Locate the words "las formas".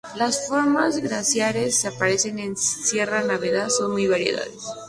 0.15-0.97